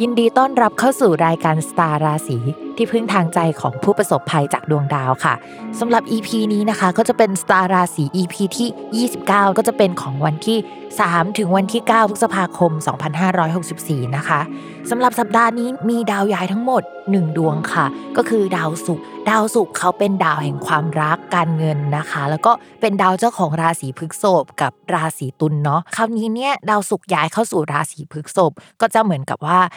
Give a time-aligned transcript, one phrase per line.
[0.00, 2.38] ยินดีต้อนรับเข้าสู่รายการสตาร์ราศี
[2.76, 5.34] ที่พึ่งทางใจของผู้ประสบภัยจากดวงดาวค่ะ
[5.80, 10.58] สำหรับ EP นี้นะคะก็จะเป็นสตาร์ราศี EP ที่ 29 ก็จะเป็นของวันที่
[10.98, 12.72] 3 ถึงวันที่ 9 พฤษภาคม
[13.28, 14.40] 2564 นะคะ
[14.90, 29.60] สำหรับสัปดาห์นี้มีดาวย้ายทั้งหมด 1 ดวงค่ะ ก็คือดาวศุกร์ดาวศุกร์เขาเป็นดาวแห่งความรักการเงินนะคะ แล้วก็เป็นดาวเจ้าของราศีพฤษภกับราศีตุลเนาะคราวนี้เนี่ยดาวศุกร์ย้ายเข้าสู่ราศีพฤษภก็จะเหมือนกับว่า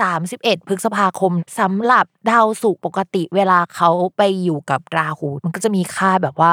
[0.00, 6.52] 31 พฤษภาคมสำหรับดาวศุกร์ปกติเวลาเขาไปอยู่กับราหู มันก็จะมีค่าแบบว่า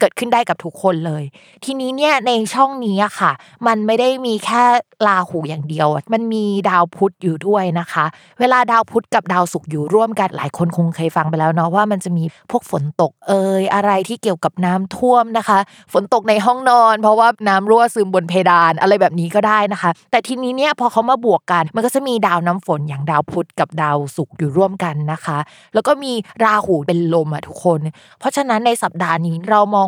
[0.00, 1.24] เกิดขึ้นได้กับทุกคนเลย
[1.64, 3.32] ทีนี้เนี่ยในช่องนี้อะค่ะ
[3.66, 4.62] มันไม่ได้มีแค่
[5.06, 8.04] ราหูอย่างเดียว มันมีดาวพุธอยู่ด้วยนะคะ
[8.40, 15.58] เวลาดาวพุธกับดาวศุกร์อยู่ร่วมกันหลายคนคงเคยฟังไปแล้วเนาะว่ามันจะมีพวกฝนตกเอ่ยอะไรที่เกี่ยวกับน้ำท่วมนะคะ
[15.92, 25.38] ฝนตกในห้องนอน เพราะว่าน้ำรั่วซึมบนเพดานอะไรแบบนี้ก็ได้นะคะ แต่ทีนี้เนี่ยพอเขามาบวกกัน มันก็จะมีดาวน้ำฝนอย่างดาวพุธกับดาวศุกร์อยู่ร่วมกันนะคะ
[25.74, 26.12] แล้วก็มี
[26.44, 27.78] ราหูเป็นลมอะทุกคน
[28.18, 29.87] เพราะฉะนั้นในสัปดาห์นี้เรามอง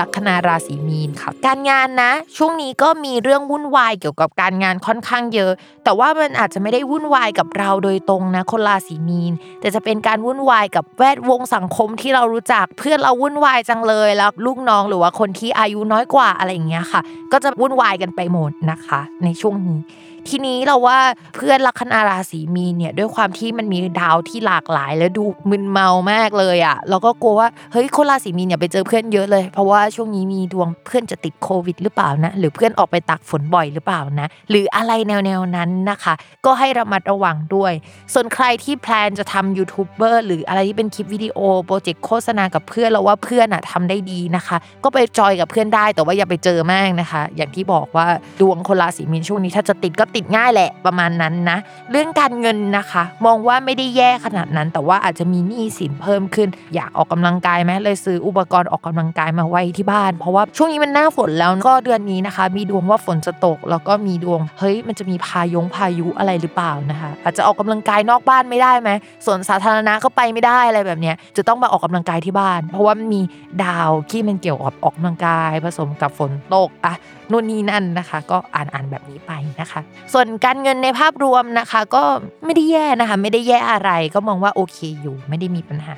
[0.00, 5.52] ลัคนาราศีมีนค่ะการงานนะ ช่วงนี้ก็มีเรื่องวุ่นวายเกี่ยวกับการงานค่อนข้างเยอะ
[5.84, 17.00] แต่ว่ามันอาจจะไม่ได้วุ่นวายกับเราโดยตรงนะคนราศีมีน แต่จะเป็นการวุ่นวายกับแวดวงสังคมที่เรารู้จักเพื่อนเราวุ่นวายจังเลยแล้วลูกน้องหรือว่าคนที่อายุน้อยกว่าอะไรอย่างเงี้ยค่ะ
[17.32, 19.78] ก็จะวุ่นวายกันไปหมดนะคะ ในช่วงนี้
[20.28, 20.98] ทีนี้เราว่า
[21.36, 36.14] เพื่อนลัคนาราศีมีนเนี่ยด้วยความที่มันมีดาวที่หลากหลาย แล้วดูมึนเมามากเลยอะเราก็กลัวว่าเฮ้ยคนราศีมีนอย่าไปเจอเพื่อนเยอะเลย เพราะว่าช่วงนี้มีดวงเพื่อนจะติดโควิดหรือเปล่านะ หรือเพื่อนออกไปตากฝนบ่อยหรือเปล่านะ หรืออะไรแนวๆนั้นนะคะ
[36.44, 37.72] ก็ให้ระมัดระวังด้วย
[38.14, 48.06] ส่วนใครที่แพลนจะทำยูทูบเบอร์หรืออะไรที่เป็นคลิปวิดีโอโปรเจกต์โฆษณากับเพื่อนเราว่าเพื่อนอะทำได้ดีนะคะ ก็ไปจอยกับเพื่อนได้แต่ว่าอย่าไปเจอมากนะคะ อย่างที่บอกว่า
[48.40, 51.58] ดวงคนราศีมีนช่วงนี้ถ้าจะติดก็ติดง่ายแหละประมาณนั้นนะ
[51.90, 68.90] เรื่องการเงินนะคะ มองว่าไม่ได้แย่ขนาดนั้น แต่ว่าอาจจะมีหนี้สินเพิ่มขึ้น อยากออกกำลังกายไหมเลยซื้ออุปกรณ์ออกกำลังกายมาไว้ที่บ้าน เพราะว่าช่วงนี้มันหน้าฝนแล้วก็เดือนนี้นะคะ มีดวงว่าฝนจะตก แล้วก็มีดวงเฮ้ยมันจะมีพายงพายุอะไรหรือเปล่านะคะ อาจจะออกกำลังกายนอกบ้านไม่ได้ไหม
[69.26, 73.20] ส่วนสาธารณะก็ไปไม่ได้อะไรแบบเนี้ยจะต้องมาออกกำลังกายที่บ้าน เพราะว่ามี
[73.64, 76.94] ดาวที่มันเกี่ยวกับออกกำลังกาย ผสมกับฝนตกอะ
[77.30, 79.80] นู่นนี่นั่นนะคะ ก็อ่านอ่านแบบนี้ไปนะคะ
[80.12, 82.02] ส่วนการเงินในภาพรวมนะคะ ก็
[82.44, 85.94] ไม่ได้แย่นะคะ ไม่ได้แย่อะไรก็มองว่าโอเคอยู่ ไม่ได้มีปัญหา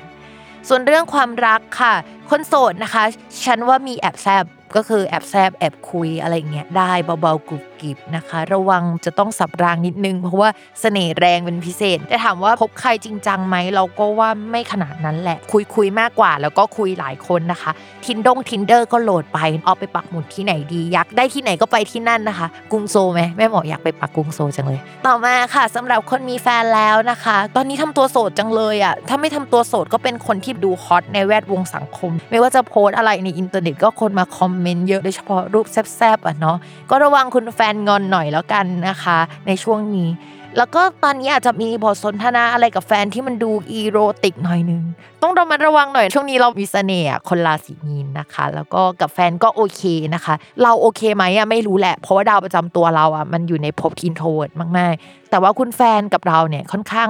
[0.67, 1.93] ส่วนเรื่องความรักค่ะ
[2.29, 3.03] คนโสดนะคะ
[3.45, 6.91] ฉันว่ามีแอบแซบ ก็คือแอบแซบแอบคุยอะไรเงี้ยได้
[7.21, 10.49] เบาๆกรุบกริบนะคะ ระวังจะต้องสับรางนิดนึง เพราะว่า
[10.81, 17.71] เสน่ห์แรงเป็นพิเศษแต่ถามว่าพบใครจริงจังไหมเราก็ว่าไม่ขนาดนั้นแหละ คุยคุยมากกว่า แล้วก็คุยหลายคนนะคะ
[18.05, 36.57] ทินดงทินเดอร์ก็โหลดไปเอาไปปักหมุดที่ไหนดีอยากได้ที่ไหนก็ไปที่นั่นนะคะ กรุงโซลไหมแม่หมออยากไปปักกรุงโซลจังเลย ต่อมาค่ะสำหรับคนมีแฟนแล้วนะคะ ตอนนี้ทำตัวโสดจังเลยอะถ้าไม่ทำตัวโสดก็เป็นคนที่ดูฮอตในแวดวงสังคม ไม่ว่าจะโพสต์อะไรในอินเทอร์เน็ตก็คนมาคอมเมนต์เยอะโดยเฉพาะรูปแซบๆอะเนาะ
[36.89, 39.17] ก็ระวังคุณแฟนงอนหน่อยแล้วกันนะคะ
[39.47, 40.09] ในช่วงนี้
[40.57, 44.83] แล้วก็ตอนนี้อาจจะมีบทสนทนาอะไรกับแฟนที่มันดูอีโรติกหน่อยนึง
[45.21, 49.81] ต้องระมัดระวังหน่อยช่วงนี้เรามีเสน่ห์อะคนราศีมีนนะคะ แล้วก็กับแฟนก็โอเค
[50.15, 57.09] นะคะ เราโอเคไหมอะไม่รู้แหละ เพราะว่าดาวประจำตัวเราอะมันอยู่ในภพอินโทรดมากๆ แต่ว่าคุณแฟนกับเราเนี่ยค่อนข้าง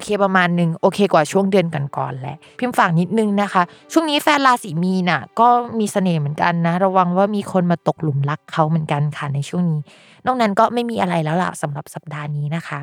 [0.00, 3.62] เคประมาณหนึ่งโอเคกว่าช่วงเดือนก่อนแหละพิมพ์ฝากนิดนึงนะคะ
[3.92, 5.48] ช่วงนี้แฟนราศีมีนอะก็
[5.78, 9.80] มีเสน่ห์เหมือนกันนะ ระวังว่ามีคนมาตกหลุมรักเขาเหมือนกันค่ะในช่วงนี้
[10.26, 12.80] นอกนั้นก็ไม่มีอะไรแล้วล่ะสำหรับสัปดาห์นี้นะคะ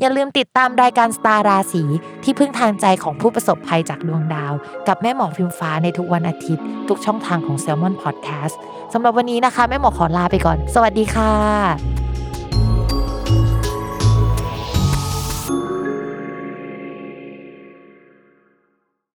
[0.00, 1.82] อย่าลืมติดตามรายการสตาร์ราศี
[2.24, 4.52] ที่พึ่งทางใจของผู้ประสบภัยจากดวงดาว
[4.88, 8.54] กับแม่หมอพิมฟ้าในทุกวันอาทิตย์ ทุกช่องทางของ s ซ l m o n Podcast
[8.92, 11.99] สำหรับวันนี้นะคะแม่หมอขอลาไปก่อน สวัสดีค่ะ